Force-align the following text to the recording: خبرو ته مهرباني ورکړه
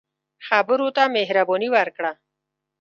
خبرو 0.47 0.87
ته 0.95 1.03
مهرباني 1.15 1.69
ورکړه 1.75 2.11